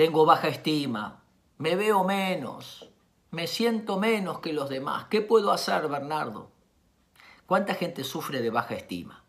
tengo 0.00 0.24
baja 0.24 0.48
estima, 0.48 1.24
me 1.58 1.76
veo 1.76 2.04
menos, 2.04 2.88
me 3.30 3.46
siento 3.46 3.98
menos 3.98 4.38
que 4.38 4.54
los 4.54 4.70
demás. 4.70 5.08
¿Qué 5.10 5.20
puedo 5.20 5.52
hacer, 5.52 5.88
Bernardo? 5.88 6.48
¿Cuánta 7.44 7.74
gente 7.74 8.02
sufre 8.02 8.40
de 8.40 8.48
baja 8.48 8.72
estima? 8.72 9.26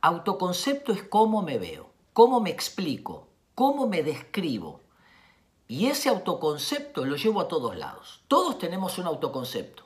Autoconcepto 0.00 0.90
es 0.90 1.04
cómo 1.04 1.42
me 1.42 1.58
veo, 1.58 1.92
cómo 2.12 2.40
me 2.40 2.50
explico, 2.50 3.28
cómo 3.54 3.86
me 3.86 4.02
describo. 4.02 4.80
Y 5.68 5.86
ese 5.86 6.08
autoconcepto 6.08 7.04
lo 7.04 7.14
llevo 7.14 7.40
a 7.40 7.46
todos 7.46 7.76
lados. 7.76 8.24
Todos 8.26 8.58
tenemos 8.58 8.98
un 8.98 9.06
autoconcepto. 9.06 9.84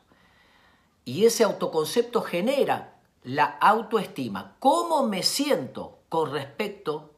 Y 1.04 1.26
ese 1.26 1.44
autoconcepto 1.44 2.22
genera 2.22 2.98
la 3.24 3.44
autoestima. 3.44 4.56
¿Cómo 4.58 5.06
me 5.06 5.22
siento 5.22 5.98
con 6.08 6.32
respecto 6.32 7.10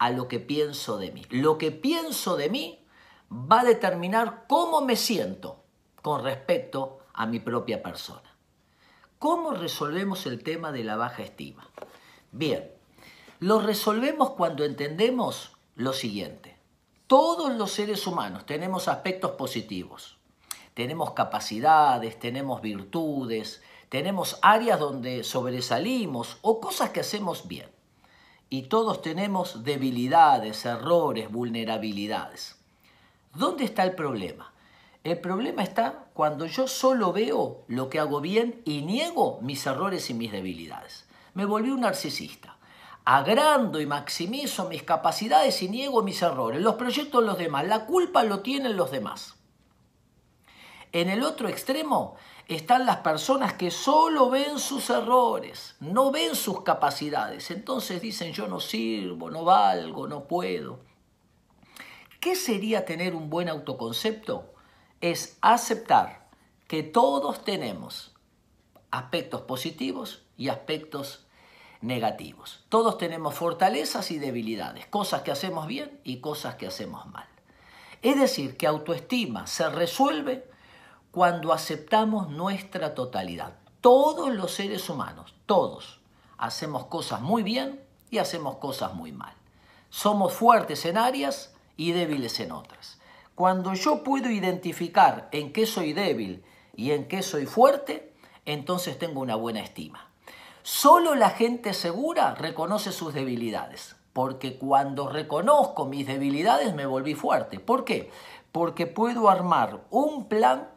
a 0.00 0.10
lo 0.10 0.28
que 0.28 0.40
pienso 0.40 0.96
de 0.96 1.12
mí? 1.12 1.26
Lo 1.28 1.58
que 1.58 1.70
pienso 1.70 2.36
de 2.36 2.48
mí 2.48 2.84
va 3.30 3.60
a 3.60 3.64
determinar 3.64 4.46
cómo 4.48 4.80
me 4.80 4.96
siento 4.96 5.62
con 6.02 6.24
respecto 6.24 7.00
a 7.12 7.26
mi 7.26 7.38
propia 7.38 7.82
persona. 7.82 8.34
¿Cómo 9.18 9.52
resolvemos 9.52 10.24
el 10.24 10.42
tema 10.42 10.72
de 10.72 10.84
la 10.84 10.96
baja 10.96 11.22
estima? 11.22 11.68
Bien, 12.32 12.72
lo 13.40 13.60
resolvemos 13.60 14.30
cuando 14.30 14.64
entendemos 14.64 15.52
lo 15.76 15.92
siguiente. 15.92 16.56
Todos 17.06 17.54
los 17.54 17.70
seres 17.70 18.06
humanos 18.06 18.46
tenemos 18.46 18.88
aspectos 18.88 19.32
positivos. 19.32 20.16
Tenemos 20.72 21.10
capacidades, 21.10 22.18
tenemos 22.18 22.62
virtudes, 22.62 23.62
tenemos 23.90 24.38
áreas 24.40 24.80
donde 24.80 25.24
sobresalimos 25.24 26.38
o 26.40 26.58
cosas 26.58 26.88
que 26.88 27.00
hacemos 27.00 27.46
bien. 27.46 27.68
Y 28.52 28.62
todos 28.62 29.00
tenemos 29.00 29.62
debilidades, 29.62 30.66
errores, 30.66 31.30
vulnerabilidades. 31.30 32.56
¿Dónde 33.32 33.64
está 33.64 33.84
el 33.84 33.94
problema? 33.94 34.52
El 35.04 35.20
problema 35.20 35.62
está 35.62 36.06
cuando 36.12 36.46
yo 36.46 36.66
solo 36.66 37.12
veo 37.12 37.62
lo 37.68 37.88
que 37.88 38.00
hago 38.00 38.20
bien 38.20 38.60
y 38.64 38.82
niego 38.82 39.38
mis 39.40 39.64
errores 39.66 40.10
y 40.10 40.14
mis 40.14 40.32
debilidades. 40.32 41.06
Me 41.34 41.44
volví 41.44 41.70
un 41.70 41.82
narcisista. 41.82 42.56
Agrando 43.04 43.80
y 43.80 43.86
maximizo 43.86 44.68
mis 44.68 44.82
capacidades 44.82 45.62
y 45.62 45.68
niego 45.68 46.02
mis 46.02 46.20
errores. 46.20 46.60
Los 46.60 46.74
proyectos 46.74 47.24
los 47.24 47.38
demás. 47.38 47.66
La 47.68 47.86
culpa 47.86 48.24
lo 48.24 48.40
tienen 48.40 48.76
los 48.76 48.90
demás. 48.90 49.36
En 50.92 51.08
el 51.08 51.22
otro 51.22 51.48
extremo 51.48 52.16
están 52.56 52.84
las 52.84 52.96
personas 52.98 53.52
que 53.52 53.70
solo 53.70 54.28
ven 54.28 54.58
sus 54.58 54.90
errores, 54.90 55.76
no 55.78 56.10
ven 56.10 56.34
sus 56.34 56.62
capacidades. 56.62 57.52
Entonces 57.52 58.02
dicen 58.02 58.32
yo 58.32 58.48
no 58.48 58.58
sirvo, 58.58 59.30
no 59.30 59.44
valgo, 59.44 60.08
no 60.08 60.24
puedo. 60.24 60.80
¿Qué 62.18 62.34
sería 62.34 62.84
tener 62.84 63.14
un 63.14 63.30
buen 63.30 63.48
autoconcepto? 63.48 64.52
Es 65.00 65.38
aceptar 65.40 66.28
que 66.66 66.82
todos 66.82 67.44
tenemos 67.44 68.16
aspectos 68.90 69.42
positivos 69.42 70.24
y 70.36 70.48
aspectos 70.48 71.26
negativos. 71.80 72.64
Todos 72.68 72.98
tenemos 72.98 73.34
fortalezas 73.34 74.10
y 74.10 74.18
debilidades, 74.18 74.86
cosas 74.86 75.22
que 75.22 75.30
hacemos 75.30 75.68
bien 75.68 76.00
y 76.02 76.20
cosas 76.20 76.56
que 76.56 76.66
hacemos 76.66 77.06
mal. 77.06 77.28
Es 78.02 78.18
decir, 78.18 78.56
que 78.56 78.66
autoestima 78.66 79.46
se 79.46 79.70
resuelve 79.70 80.50
cuando 81.10 81.52
aceptamos 81.52 82.28
nuestra 82.30 82.94
totalidad. 82.94 83.54
Todos 83.80 84.32
los 84.32 84.52
seres 84.52 84.88
humanos, 84.88 85.34
todos, 85.46 86.00
hacemos 86.38 86.86
cosas 86.86 87.20
muy 87.20 87.42
bien 87.42 87.80
y 88.10 88.18
hacemos 88.18 88.56
cosas 88.56 88.94
muy 88.94 89.12
mal. 89.12 89.34
Somos 89.88 90.32
fuertes 90.32 90.84
en 90.84 90.96
áreas 90.96 91.54
y 91.76 91.92
débiles 91.92 92.38
en 92.40 92.52
otras. 92.52 93.00
Cuando 93.34 93.74
yo 93.74 94.04
puedo 94.04 94.30
identificar 94.30 95.28
en 95.32 95.52
qué 95.52 95.66
soy 95.66 95.92
débil 95.92 96.44
y 96.76 96.92
en 96.92 97.08
qué 97.08 97.22
soy 97.22 97.46
fuerte, 97.46 98.12
entonces 98.44 98.98
tengo 98.98 99.20
una 99.20 99.34
buena 99.34 99.60
estima. 99.60 100.10
Solo 100.62 101.14
la 101.14 101.30
gente 101.30 101.72
segura 101.72 102.34
reconoce 102.34 102.92
sus 102.92 103.14
debilidades, 103.14 103.96
porque 104.12 104.58
cuando 104.58 105.08
reconozco 105.08 105.86
mis 105.86 106.06
debilidades 106.06 106.74
me 106.74 106.86
volví 106.86 107.14
fuerte. 107.14 107.58
¿Por 107.58 107.84
qué? 107.84 108.10
Porque 108.52 108.86
puedo 108.86 109.30
armar 109.30 109.80
un 109.90 110.28
plan 110.28 110.68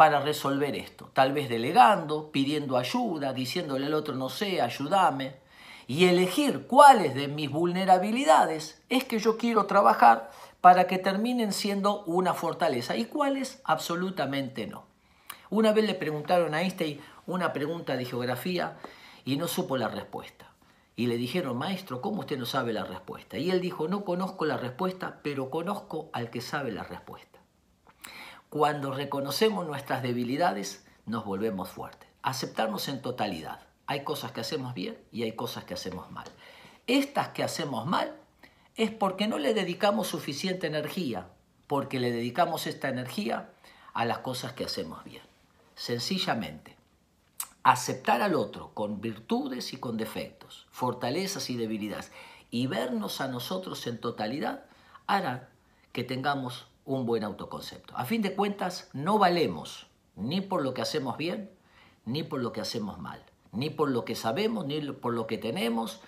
para 0.00 0.18
resolver 0.18 0.74
esto. 0.76 1.10
Tal 1.12 1.34
vez 1.34 1.50
delegando, 1.50 2.32
pidiendo 2.32 2.78
ayuda, 2.78 3.34
diciéndole 3.34 3.84
al 3.84 3.92
otro 3.92 4.14
no 4.14 4.30
sé, 4.30 4.62
ayúdame. 4.62 5.34
Y 5.86 6.06
elegir 6.06 6.66
cuáles 6.66 7.14
de 7.14 7.28
mis 7.28 7.50
vulnerabilidades 7.50 8.80
es 8.88 9.04
que 9.04 9.18
yo 9.18 9.36
quiero 9.36 9.66
trabajar 9.66 10.30
para 10.62 10.86
que 10.86 10.96
terminen 10.96 11.52
siendo 11.52 12.02
una 12.04 12.32
fortaleza 12.32 12.96
y 12.96 13.04
cuáles 13.04 13.60
absolutamente 13.64 14.66
no. 14.66 14.84
Una 15.50 15.72
vez 15.72 15.84
le 15.84 15.94
preguntaron 15.94 16.54
a 16.54 16.62
Einstein 16.62 16.98
una 17.26 17.52
pregunta 17.52 17.98
de 17.98 18.06
geografía 18.06 18.78
y 19.26 19.36
no 19.36 19.48
supo 19.48 19.76
la 19.76 19.88
respuesta. 19.88 20.50
Y 20.96 21.08
le 21.08 21.18
dijeron, 21.18 21.58
maestro, 21.58 22.00
¿cómo 22.00 22.20
usted 22.20 22.38
no 22.38 22.46
sabe 22.46 22.72
la 22.72 22.84
respuesta? 22.84 23.36
Y 23.36 23.50
él 23.50 23.60
dijo, 23.60 23.86
no 23.86 24.06
conozco 24.06 24.46
la 24.46 24.56
respuesta, 24.56 25.20
pero 25.22 25.50
conozco 25.50 26.08
al 26.14 26.30
que 26.30 26.40
sabe 26.40 26.72
la 26.72 26.84
respuesta. 26.84 27.39
Cuando 28.50 28.90
reconocemos 28.90 29.64
nuestras 29.64 30.02
debilidades, 30.02 30.84
nos 31.06 31.24
volvemos 31.24 31.68
fuertes. 31.68 32.08
Aceptarnos 32.20 32.88
en 32.88 33.00
totalidad. 33.00 33.60
Hay 33.86 34.02
cosas 34.02 34.32
que 34.32 34.40
hacemos 34.40 34.74
bien 34.74 34.98
y 35.12 35.22
hay 35.22 35.36
cosas 35.36 35.62
que 35.62 35.74
hacemos 35.74 36.10
mal. 36.10 36.26
Estas 36.88 37.28
que 37.28 37.44
hacemos 37.44 37.86
mal 37.86 38.16
es 38.74 38.90
porque 38.90 39.28
no 39.28 39.38
le 39.38 39.54
dedicamos 39.54 40.08
suficiente 40.08 40.66
energía, 40.66 41.28
porque 41.68 42.00
le 42.00 42.10
dedicamos 42.10 42.66
esta 42.66 42.88
energía 42.88 43.52
a 43.94 44.04
las 44.04 44.18
cosas 44.18 44.52
que 44.54 44.64
hacemos 44.64 45.04
bien. 45.04 45.22
Sencillamente, 45.76 46.76
aceptar 47.62 48.20
al 48.20 48.34
otro 48.34 48.74
con 48.74 49.00
virtudes 49.00 49.72
y 49.72 49.76
con 49.76 49.96
defectos, 49.96 50.66
fortalezas 50.72 51.50
y 51.50 51.56
debilidades, 51.56 52.10
y 52.50 52.66
vernos 52.66 53.20
a 53.20 53.28
nosotros 53.28 53.86
en 53.86 54.00
totalidad, 54.00 54.64
hará 55.06 55.50
que 55.92 56.02
tengamos 56.02 56.66
un 56.90 57.06
buen 57.06 57.22
autoconcepto. 57.22 57.96
A 57.96 58.04
fin 58.04 58.20
de 58.20 58.34
cuentas, 58.34 58.90
no 58.92 59.18
valemos 59.18 59.86
ni 60.16 60.40
por 60.40 60.62
lo 60.62 60.74
que 60.74 60.82
hacemos 60.82 61.16
bien, 61.16 61.50
ni 62.04 62.24
por 62.24 62.40
lo 62.40 62.52
que 62.52 62.60
hacemos 62.60 62.98
mal, 62.98 63.24
ni 63.52 63.70
por 63.70 63.90
lo 63.90 64.04
que 64.04 64.16
sabemos, 64.16 64.66
ni 64.66 64.80
por 64.80 65.14
lo 65.14 65.28
que 65.28 65.38
tenemos, 65.38 66.00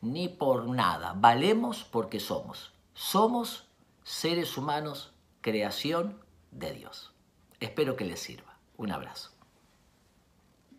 ni 0.00 0.28
por 0.28 0.66
nada. 0.66 1.12
Valemos 1.14 1.84
porque 1.84 2.20
somos. 2.20 2.72
Somos 2.94 3.68
seres 4.02 4.56
humanos, 4.56 5.12
creación 5.42 6.18
de 6.50 6.72
Dios. 6.72 7.12
Espero 7.60 7.96
que 7.96 8.06
les 8.06 8.20
sirva. 8.20 8.56
Un 8.78 8.92
abrazo. 8.92 9.39